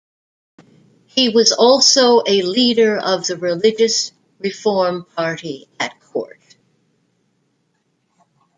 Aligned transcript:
He 1.05 1.29
was 1.29 1.51
also 1.51 2.23
a 2.25 2.41
leader 2.41 2.97
of 2.97 3.27
the 3.27 3.37
religious 3.37 4.11
reform 4.39 5.05
party 5.15 5.67
at 5.79 5.99
court. 5.99 6.57